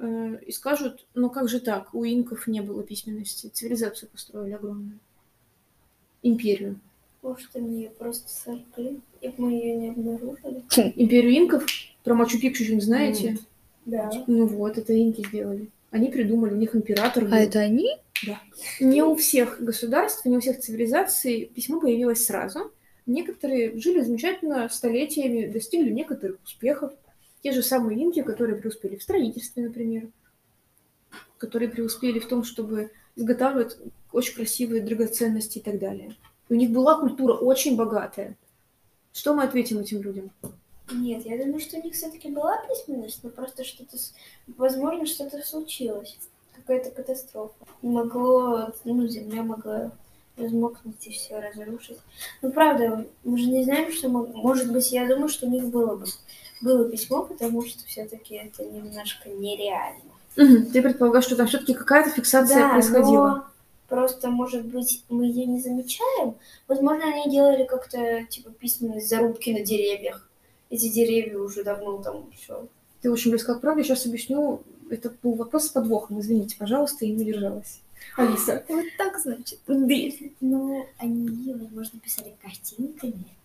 и 0.00 0.52
скажут, 0.52 1.06
ну 1.14 1.28
как 1.30 1.48
же 1.48 1.60
так, 1.60 1.94
у 1.94 2.04
инков 2.04 2.46
не 2.46 2.60
было 2.60 2.82
письменности, 2.82 3.48
цивилизацию 3.48 4.08
построили 4.08 4.52
огромную. 4.52 4.98
Империю. 6.22 6.78
Может, 7.22 7.54
они 7.54 7.80
её 7.80 7.90
просто 7.90 8.28
сожгли, 8.28 9.00
и 9.20 9.32
мы 9.36 9.52
ее 9.52 9.74
не 9.76 9.88
обнаружили. 9.90 10.62
Империю 10.94 11.36
инков, 11.36 11.66
про 12.04 12.14
Мачу-Пикчу 12.14 12.62
что-нибудь 12.62 12.84
знаете? 12.84 13.30
Нет. 13.30 13.40
Да. 13.86 14.10
Ну 14.26 14.46
вот, 14.46 14.78
это 14.78 14.92
инки 14.92 15.26
сделали. 15.26 15.68
Они 15.90 16.08
придумали, 16.10 16.52
у 16.52 16.58
них 16.58 16.76
император 16.76 17.24
был. 17.24 17.32
А 17.32 17.38
это 17.38 17.60
они? 17.60 17.96
Не 18.80 19.02
у 19.02 19.16
всех 19.16 19.60
государств, 19.60 20.24
не 20.26 20.36
у 20.36 20.40
всех 20.40 20.60
цивилизаций 20.60 21.50
письмо 21.54 21.80
появилось 21.80 22.24
сразу. 22.24 22.72
Некоторые 23.06 23.78
жили 23.78 24.02
замечательно 24.02 24.68
столетиями, 24.68 25.46
достигли 25.46 25.90
некоторых 25.90 26.38
успехов. 26.44 26.92
Те 27.42 27.52
же 27.52 27.62
самые 27.62 28.02
инки, 28.02 28.22
которые 28.22 28.56
преуспели 28.56 28.96
в 28.96 29.02
строительстве, 29.02 29.64
например, 29.64 30.08
которые 31.38 31.68
преуспели 31.68 32.18
в 32.18 32.26
том, 32.28 32.44
чтобы 32.44 32.90
изготавливать 33.16 33.76
очень 34.12 34.34
красивые 34.34 34.82
драгоценности 34.82 35.58
и 35.58 35.62
так 35.62 35.78
далее. 35.78 36.16
И 36.48 36.54
у 36.54 36.56
них 36.56 36.70
была 36.70 36.98
культура 36.98 37.34
очень 37.34 37.76
богатая. 37.76 38.36
Что 39.12 39.34
мы 39.34 39.44
ответим 39.44 39.78
этим 39.78 40.02
людям? 40.02 40.30
Нет, 40.90 41.26
я 41.26 41.36
думаю, 41.36 41.60
что 41.60 41.76
у 41.76 41.82
них 41.82 41.94
все-таки 41.94 42.30
была 42.30 42.56
письменность, 42.66 43.22
но 43.22 43.30
просто 43.30 43.62
что-то, 43.64 43.96
возможно, 44.56 45.06
что-то 45.06 45.44
случилось. 45.44 46.18
Какая-то 46.56 46.90
катастрофа. 46.90 47.54
Могло, 47.82 48.72
ну, 48.84 49.06
земля 49.06 49.42
могла 49.42 49.92
размокнуть 50.36 51.06
и 51.06 51.10
все 51.10 51.40
разрушить. 51.40 51.98
Ну, 52.42 52.52
правда, 52.52 53.06
мы 53.24 53.38
же 53.38 53.46
не 53.46 53.64
знаем, 53.64 53.92
что 53.92 54.08
мог- 54.08 54.34
может 54.34 54.72
быть, 54.72 54.90
я 54.92 55.06
думаю, 55.06 55.28
что 55.28 55.46
у 55.46 55.50
них 55.50 55.64
было 55.66 55.96
бы 55.96 56.06
было 56.60 56.88
письмо, 56.88 57.24
потому 57.24 57.64
что 57.66 57.84
все-таки 57.86 58.34
это 58.34 58.64
немножко 58.64 59.28
нереально. 59.28 60.12
Мгм. 60.36 60.66
Ты 60.66 60.82
предполагаешь, 60.82 61.24
что 61.24 61.36
там 61.36 61.46
все-таки 61.46 61.74
какая-то 61.74 62.10
фиксация 62.10 62.68
происходила? 62.70 63.26
но 63.26 63.44
просто, 63.88 64.30
может 64.30 64.64
быть, 64.66 65.02
мы 65.08 65.26
ее 65.26 65.46
не 65.46 65.60
замечаем. 65.60 66.34
Возможно, 66.68 67.04
они 67.06 67.30
делали 67.30 67.64
как-то, 67.64 68.24
типа, 68.28 68.50
письменность 68.50 69.08
зарубки 69.08 69.50
на 69.50 69.60
деревьях. 69.60 70.28
Эти 70.70 70.88
деревья 70.88 71.38
уже 71.38 71.64
давно 71.64 72.02
там 72.02 72.30
все. 72.36 72.68
Ты 73.00 73.10
очень 73.10 73.30
близко 73.30 73.54
к 73.54 73.60
правде. 73.60 73.84
Сейчас 73.84 74.06
объясню. 74.06 74.62
Это 74.90 75.12
был 75.22 75.34
вопрос 75.34 75.66
с 75.66 75.70
подвохом. 75.70 76.20
Извините, 76.20 76.56
пожалуйста, 76.58 77.04
я 77.04 77.14
не 77.14 77.22
удержалась. 77.22 77.80
Алиса. 78.16 78.64
Вот 78.68 78.84
так, 78.96 79.18
значит. 79.18 79.58
Ну, 79.66 80.86
они, 80.98 81.54
возможно, 81.54 81.98
писали 82.00 82.34
картинками 82.42 83.37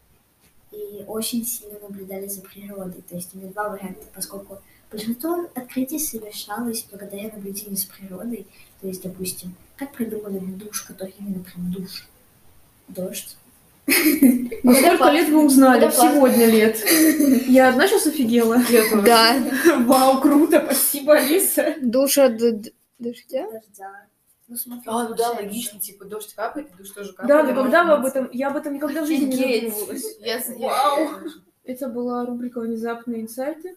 и 0.74 1.04
очень 1.08 1.46
сильно 1.46 1.80
наблюдали 1.80 2.28
за 2.28 2.42
природой. 2.42 3.02
То 3.10 3.16
есть 3.16 3.34
у 3.34 3.38
меня 3.38 3.52
два 3.52 3.70
варианта, 3.70 4.06
поскольку 4.14 4.60
большинство 4.92 5.48
открытий 5.56 6.00
совершалось 6.00 6.86
благодаря 6.90 7.32
наблюдению 7.34 7.78
за 7.78 7.88
природой. 7.88 8.48
То 8.82 8.88
есть, 8.88 9.04
допустим, 9.04 9.56
как 9.78 9.92
придумали 9.94 10.40
душ, 10.40 10.84
который 10.84 11.14
именно 11.20 11.44
прям 11.44 11.72
душ? 11.72 12.08
Дождь. 12.88 13.38
А 13.86 14.74
сколько 14.74 15.10
лет 15.12 15.30
вы 15.30 15.46
узнали? 15.46 15.90
Сегодня 15.92 16.46
лет. 16.46 16.78
Я 17.48 17.70
одна 17.70 17.88
сейчас 17.88 18.08
офигела. 18.08 18.62
Да. 19.04 19.44
Вау, 19.80 20.22
круто, 20.22 20.62
спасибо, 20.66 21.16
Алиса. 21.16 21.76
Душа 21.82 22.30
дождя? 22.30 22.72
Дождя. 23.00 24.08
Ну, 24.54 24.58
смотри, 24.60 24.84
А, 24.86 25.08
ну 25.08 25.16
да, 25.16 25.32
логично, 25.32 25.80
типа 25.80 26.06
дождь 26.06 26.36
капает, 26.36 26.70
и 26.72 26.78
душ 26.78 26.92
тоже 26.92 27.12
капает. 27.14 27.28
Да, 27.28 27.42
но 27.42 27.50
и 27.50 27.56
когда 27.56 27.84
вы 27.86 27.94
об 27.94 28.06
этом... 28.06 28.30
Я 28.32 28.50
об 28.50 28.56
этом 28.56 28.76
никогда 28.76 29.02
в 29.02 29.08
жизни 29.08 29.34
не 29.34 29.62
задумывалась. 29.62 30.18
Я, 30.20 30.44
Вау. 30.60 31.10
Это 31.64 31.88
была 31.88 32.24
рубрика 32.24 32.62
«Внезапные 32.62 33.22
инсайты». 33.22 33.76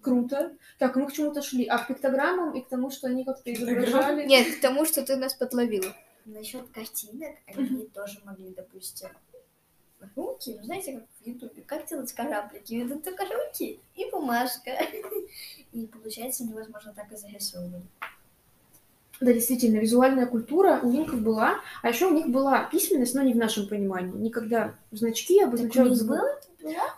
Круто. 0.00 0.56
Так, 0.78 0.96
мы 0.96 1.08
к 1.08 1.12
чему-то 1.12 1.42
шли. 1.42 1.66
А 1.66 1.76
к 1.76 1.88
пиктограммам 1.88 2.56
и 2.56 2.62
к 2.62 2.68
тому, 2.68 2.88
что 2.90 3.08
они 3.08 3.22
как-то 3.22 3.52
изображали... 3.52 4.24
Нет, 4.24 4.56
к 4.56 4.60
тому, 4.62 4.86
что 4.86 5.04
ты 5.04 5.16
нас 5.16 5.34
подловила. 5.34 5.94
Насчет 6.24 6.66
картинок, 6.70 7.36
они 7.54 7.84
тоже 7.92 8.18
могли, 8.24 8.54
допустим, 8.54 9.10
руки, 10.16 10.56
ну, 10.58 10.64
знаете, 10.64 10.92
как 10.94 11.04
в 11.20 11.26
Ютубе, 11.26 11.62
как 11.66 11.86
делать 11.86 12.14
кораблики, 12.14 12.72
ведут 12.72 13.04
только 13.04 13.24
руки 13.24 13.78
и 13.94 14.10
бумажка. 14.10 14.70
И 15.72 15.86
получается, 15.86 16.44
невозможно 16.44 16.94
так 16.94 17.12
и 17.12 17.16
зарисовывать. 17.16 17.84
Да, 19.20 19.32
действительно, 19.34 19.78
визуальная 19.78 20.26
культура 20.26 20.80
у 20.82 20.90
инков 20.96 21.20
была, 21.20 21.56
а 21.82 21.88
еще 21.90 22.06
у 22.06 22.14
них 22.14 22.28
была 22.28 22.64
письменность, 22.64 23.14
но 23.14 23.22
не 23.22 23.34
в 23.34 23.36
нашем 23.36 23.68
понимании. 23.68 24.16
Никогда 24.16 24.74
значки 24.92 25.40
Так 25.44 25.52
у 25.52 25.56
них 25.88 26.06
было? 26.06 26.40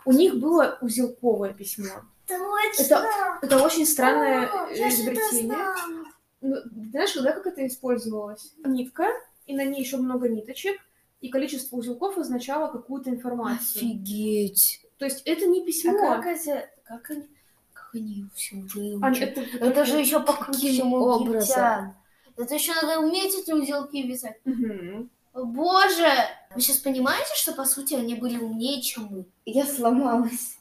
У 0.05 0.11
них 0.13 0.35
было 0.35 0.77
узелковое 0.81 1.53
письмо. 1.53 2.01
Точно! 2.27 3.05
Это 3.41 3.61
очень 3.61 3.85
странное 3.85 4.47
О, 4.47 4.67
это 4.67 4.89
изобретение. 4.89 5.57
Ну, 6.41 6.55
знаешь, 6.91 7.13
когда 7.13 7.33
как 7.33 7.47
это 7.47 7.67
использовалось? 7.67 8.53
Нитка, 8.65 9.07
и 9.45 9.55
на 9.55 9.65
ней 9.65 9.81
еще 9.81 9.97
много 9.97 10.29
ниточек, 10.29 10.79
и 11.19 11.29
количество 11.29 11.75
узелков 11.77 12.17
означало 12.17 12.71
какую-то 12.71 13.09
информацию. 13.09 13.59
Офигеть. 13.85 14.81
То 14.97 15.05
есть 15.05 15.21
это 15.25 15.45
не 15.45 15.61
А 15.61 15.65
письмо. 15.65 15.93
как 15.99 16.25
это, 16.25 16.69
как 16.85 17.11
они, 17.11 17.27
как 17.73 17.89
они 17.95 18.25
все 18.35 18.55
А, 18.55 18.77
выучат? 19.09 19.37
это, 19.37 19.65
Это 19.65 19.85
же 19.85 19.99
еще 19.99 20.19
по 20.21 20.33
каким 20.33 20.93
образом? 20.93 21.95
Это 22.37 22.53
еще 22.55 22.73
надо 22.73 22.99
уметь 22.99 23.35
эти 23.35 23.51
узелки 23.51 24.01
вязать. 24.01 24.39
О, 25.33 25.45
Боже! 25.45 26.09
Вы 26.53 26.61
сейчас 26.61 26.77
понимаете, 26.77 27.31
что 27.35 27.53
по 27.53 27.65
сути 27.65 27.95
они 27.95 28.15
были 28.15 28.37
умнее, 28.37 28.81
чем 28.81 29.07
мы? 29.09 29.25
Я 29.45 29.65
сломалась. 29.65 30.57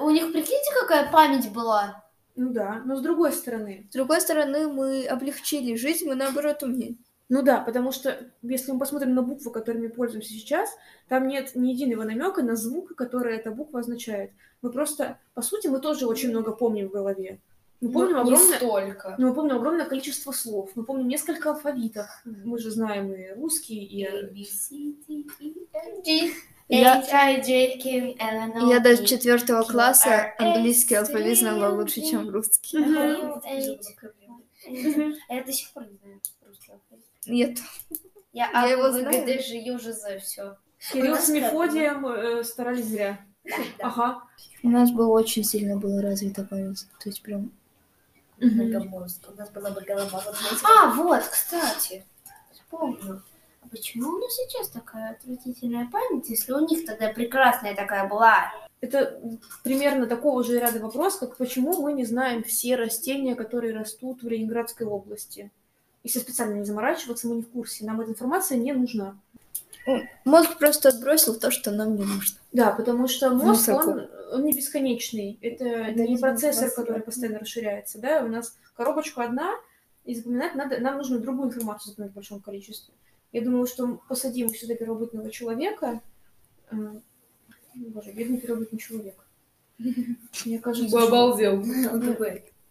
У 0.00 0.10
них, 0.10 0.32
прикиньте, 0.32 0.70
какая 0.80 1.10
память 1.10 1.52
была. 1.52 2.04
Ну 2.34 2.52
да, 2.52 2.82
но 2.84 2.96
с 2.96 3.02
другой 3.02 3.32
стороны. 3.32 3.86
С 3.90 3.94
другой 3.94 4.20
стороны, 4.20 4.68
мы 4.68 5.06
облегчили 5.06 5.74
жизнь, 5.74 6.06
мы 6.06 6.14
наоборот 6.14 6.62
умнее. 6.62 6.96
Ну 7.28 7.42
да, 7.42 7.60
потому 7.60 7.92
что 7.92 8.30
если 8.42 8.72
мы 8.72 8.78
посмотрим 8.78 9.14
на 9.14 9.22
буквы, 9.22 9.50
которыми 9.50 9.88
пользуемся 9.88 10.30
сейчас, 10.30 10.70
там 11.08 11.28
нет 11.28 11.54
ни 11.54 11.72
единого 11.72 12.04
намека 12.04 12.42
на 12.42 12.56
звук, 12.56 12.94
который 12.94 13.36
эта 13.36 13.50
буква 13.50 13.80
означает. 13.80 14.30
Мы 14.62 14.70
просто, 14.70 15.18
по 15.34 15.42
сути, 15.42 15.66
мы 15.66 15.80
тоже 15.80 16.06
очень 16.06 16.30
много 16.30 16.52
помним 16.52 16.88
в 16.88 16.92
голове. 16.92 17.40
Мы 17.80 17.92
помним 17.92 18.16
Ну, 18.16 18.24
не 18.24 18.32
огромное, 18.34 18.56
столько. 18.56 19.14
но 19.18 19.28
мы 19.28 19.34
помним 19.34 19.56
огромное 19.56 19.86
количество 19.86 20.32
слов. 20.32 20.70
Мы 20.74 20.84
помним 20.84 21.06
несколько 21.08 21.50
алфавитов. 21.50 22.06
Мы 22.24 22.58
же 22.58 22.70
знаем 22.72 23.12
и 23.12 23.32
русский, 23.34 23.84
и 23.84 24.04
A, 24.04 24.22
B, 24.24 24.44
C, 24.44 24.74
D, 25.06 25.24
E, 25.40 25.52
F, 25.72 26.04
G, 26.04 26.34
Я- 26.68 27.02
Я 28.68 28.80
P, 28.82 29.06
четвертого 29.06 29.62
класса 29.62 30.34
английский 30.38 30.96
алфавит 30.96 31.38
знала 31.38 31.74
лучше, 31.74 32.00
чем 32.02 32.28
русский. 32.28 32.78
А 35.28 35.34
Я 35.34 35.44
до 35.44 35.52
сих 35.52 35.70
пор 35.72 35.84
не 35.86 35.96
знаю 35.96 36.20
русский 36.46 36.72
алфавит. 36.72 37.04
Нет. 37.26 37.58
Я, 38.32 38.50
Я 38.52 38.66
его 38.66 38.90
знаю. 38.90 39.10
Г, 39.10 39.26
Д, 39.26 39.40
Ж, 39.42 39.48
Ю, 39.54 39.78
Ж, 39.78 39.92
З, 39.92 40.18
все. 40.20 40.56
Кирилл 40.92 41.14
У 41.14 41.16
с 41.16 41.28
Мефодием 41.28 42.06
э, 42.06 42.44
старались 42.44 42.86
зря. 42.86 43.20
Ага. 43.80 44.22
У 44.62 44.68
нас 44.68 44.90
было 44.90 45.08
очень 45.18 45.44
сильно 45.44 45.76
было 45.76 46.02
развита 46.02 46.44
память. 46.44 46.86
То 47.02 47.08
есть 47.08 47.22
прям... 47.22 47.50
Многомозг. 48.40 49.28
У 49.32 49.36
нас 49.36 49.50
была 49.50 49.70
бы 49.70 49.80
голова. 49.82 50.22
Вот 50.24 50.36
знаете, 50.36 50.64
А, 50.64 50.92
вот, 50.94 51.22
кстати. 51.24 52.04
вспомнил. 52.52 53.20
А 53.62 53.68
почему 53.68 54.10
у 54.10 54.18
нас 54.18 54.34
сейчас 54.34 54.68
такая 54.68 55.12
отвратительная 55.12 55.88
память, 55.90 56.28
если 56.28 56.52
у 56.52 56.60
них 56.66 56.84
тогда 56.86 57.08
прекрасная 57.08 57.74
такая 57.74 58.08
была? 58.08 58.52
Это 58.80 59.20
примерно 59.64 60.06
такого 60.06 60.44
же 60.44 60.58
ряда 60.58 60.78
вопрос, 60.78 61.16
как 61.16 61.36
почему 61.36 61.82
мы 61.82 61.92
не 61.92 62.04
знаем 62.04 62.44
все 62.44 62.76
растения, 62.76 63.34
которые 63.34 63.74
растут 63.74 64.22
в 64.22 64.28
Ленинградской 64.28 64.86
области. 64.86 65.50
Если 66.04 66.20
специально 66.20 66.54
не 66.54 66.64
заморачиваться, 66.64 67.26
мы 67.26 67.36
не 67.36 67.42
в 67.42 67.50
курсе. 67.50 67.84
Нам 67.84 68.00
эта 68.00 68.12
информация 68.12 68.56
не 68.56 68.72
нужна. 68.72 69.18
Мозг 70.24 70.58
просто 70.58 70.88
отбросил 70.90 71.38
то, 71.38 71.50
что 71.50 71.70
нам 71.70 71.96
не 71.96 72.04
нужно. 72.04 72.38
Да, 72.52 72.72
потому 72.72 73.08
что 73.08 73.30
мозг, 73.30 73.68
Мусорку. 73.68 73.90
он, 73.90 74.08
он 74.32 74.44
не 74.44 74.52
бесконечный. 74.52 75.38
Это 75.40 75.64
Да, 75.96 76.06
не 76.06 76.16
процессор, 76.18 76.70
который 76.70 77.02
постоянно 77.02 77.38
расширяется. 77.38 77.98
Да? 77.98 78.22
У 78.24 78.28
нас 78.28 78.56
коробочка 78.76 79.24
одна, 79.24 79.54
и 80.04 80.14
запоминать 80.14 80.54
надо, 80.54 80.78
нам 80.80 80.96
нужно 80.98 81.18
другую 81.18 81.48
информацию 81.48 81.90
запоминать 81.90 82.12
в 82.12 82.16
большом 82.16 82.40
количестве. 82.40 82.94
Я 83.32 83.42
думала, 83.42 83.66
что 83.66 84.00
посадим 84.08 84.48
сюда 84.50 84.74
первобытного 84.74 85.30
человека. 85.30 86.00
Боже, 87.74 88.12
бедный 88.12 88.38
первобытный 88.38 88.78
человек. 88.78 89.14
Мне 90.44 90.58
кажется, 90.58 90.90
Бы 90.90 91.00
что- 91.00 91.08
обалдел. 91.08 91.62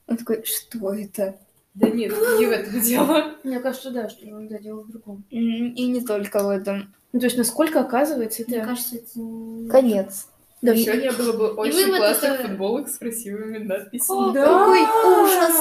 Он 0.08 0.18
такой, 0.18 0.44
что 0.44 0.94
это? 0.94 1.38
Да 1.74 1.90
нет, 1.90 2.12
не 2.40 2.46
в 2.48 2.50
этом 2.50 2.82
дело. 2.82 3.36
Мне 3.44 3.60
кажется, 3.60 3.92
да, 3.92 4.10
что 4.10 4.26
он 4.36 4.48
да, 4.48 4.58
дело 4.58 4.82
в 4.82 4.90
другом. 4.92 5.24
И 5.30 5.88
не 5.88 6.02
только 6.04 6.44
в 6.44 6.50
этом. 6.50 6.94
Ну, 7.18 7.22
то 7.22 7.26
есть, 7.26 7.38
насколько, 7.40 7.80
оказывается, 7.80 8.44
мне 8.48 8.58
это... 8.58 8.68
кажется, 8.68 8.98
это 8.98 9.20
не- 9.20 9.68
Конец. 9.68 10.28
Да, 10.62 10.76
Сегодня 10.76 11.12
было 11.12 11.34
бы 11.34 11.48
очень 11.56 11.86
вывод 11.86 11.98
классных 11.98 12.32
это- 12.34 12.48
футболок 12.48 12.90
с 12.90 13.00
красивыми 13.00 13.58
надписями. 13.58 14.34
Да! 14.36 14.46
Какой 14.46 14.82
ужас! 14.82 15.56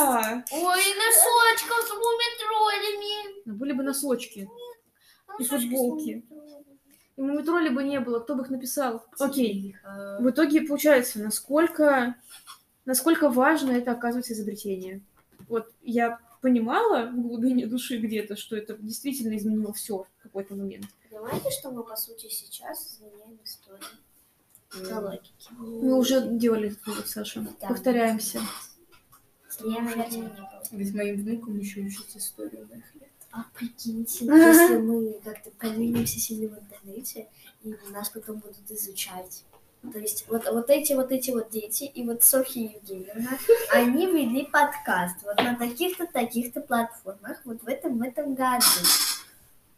Ой, 0.53 0.83
носочков 1.01 1.79
с 1.81 1.93
мумитролями. 1.95 3.41
Ну, 3.47 3.55
Были 3.55 3.73
бы 3.73 3.83
носочки. 3.85 4.51
И 5.39 5.45
футболки. 5.45 6.27
И 7.17 7.23
мумитроли 7.23 7.71
бы 7.71 7.83
не 7.85 8.01
было, 8.01 8.21
кто 8.21 8.35
бы 8.35 8.43
их 8.43 8.51
написал? 8.51 9.03
Окей. 9.19 9.63
Тихо. 9.73 10.19
В 10.21 10.29
итоге 10.29 10.61
получается, 10.61 11.21
насколько, 11.21 12.17
насколько 12.85 13.31
важно 13.31 13.71
это 13.71 13.93
оказывается 13.93 14.35
изобретение. 14.35 15.01
Вот 15.49 15.71
я 15.81 16.19
понимала 16.43 17.07
в 17.07 17.19
глубине 17.19 17.67
души 17.67 17.97
где-то, 17.97 18.37
что 18.37 18.57
это 18.57 18.77
действительно 18.79 19.39
изменило 19.39 19.73
все 19.73 20.05
в 20.19 20.23
какой-то 20.23 20.55
момент. 20.55 20.85
Понимаете, 21.17 21.51
что 21.51 21.71
мы, 21.71 21.83
по 21.83 21.97
сути, 21.97 22.29
сейчас 22.29 22.93
изменяем 22.93 23.39
историю? 23.43 23.81
По 24.71 25.01
логике. 25.01 25.33
Мы 25.59 25.97
уже 25.97 26.29
делали 26.33 26.69
этот 26.69 26.87
вывод, 26.87 27.09
Саша. 27.09 27.41
Да. 27.61 27.69
Повторяемся. 27.69 28.41
Я, 29.61 29.81
наверное, 29.81 30.11
не 30.11 30.23
было. 30.23 30.63
Ведь 30.73 30.95
моим 30.95 31.23
внукам 31.23 31.59
еще 31.59 31.81
учить 31.81 32.17
историю 32.17 32.69
моих 32.71 32.95
лет. 32.97 33.11
А 33.31 33.45
прикиньте, 33.55 34.27
если 34.27 34.77
мы 34.77 35.15
как-то 35.25 35.51
поднимемся 35.53 36.19
сильно 36.19 36.55
в 36.55 36.59
интернете, 36.59 37.29
и 37.63 37.75
нас 37.91 38.11
потом 38.11 38.37
будут 38.41 38.71
изучать. 38.71 39.45
То 39.93 39.99
есть 39.99 40.27
вот, 40.29 40.45
вот 40.47 40.69
эти 40.69 40.93
вот 40.93 41.13
эти 41.13 41.31
вот 41.31 41.49
дети 41.51 41.85
и 41.85 42.05
вот 42.05 42.25
Софья 42.25 42.63
Евгеньевна, 42.63 43.39
они 43.73 44.07
вели 44.07 44.45
подкаст 44.45 45.17
вот 45.23 45.37
на 45.37 45.57
таких-то, 45.57 46.07
таких-то 46.07 46.61
платформах, 46.61 47.41
вот 47.45 47.63
в 47.63 47.69
этом, 47.69 47.99
в 47.99 48.03
этом 48.03 48.35
году. 48.35 48.65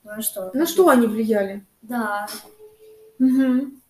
Ну 0.09 0.15
а 0.17 0.23
что? 0.23 0.50
На 0.55 0.67
что 0.67 0.88
они 0.88 1.07
влияли? 1.07 1.67
Да, 1.83 2.27
Мгм. 3.19 3.83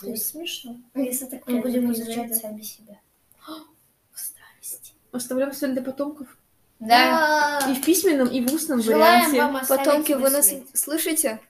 то 0.00 0.06
есть 0.06 0.26
смешно. 0.28 0.76
Если 0.94 1.26
так 1.26 1.44
Мы 1.48 1.60
будем 1.60 1.92
изучать 1.92 2.36
сами 2.36 2.62
себя. 2.62 3.00
В 4.12 4.18
старости. 4.20 4.92
Оставляем 5.10 5.52
след 5.52 5.72
для 5.72 5.82
потомков. 5.82 6.28
Да. 6.78 7.66
И 7.68 7.74
в 7.74 7.84
письменном, 7.84 8.28
и 8.28 8.40
в 8.46 8.54
устном 8.54 8.80
Желаем 8.80 9.30
варианте. 9.32 9.66
Потомки, 9.68 10.12
вы 10.12 10.30
нас 10.30 10.52
слышите? 10.72 11.40